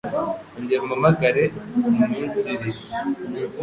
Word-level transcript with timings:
Ongera 0.57 0.81
umpamagare 0.85 1.43
muminsi 1.91 2.47
ibiri. 2.55 2.81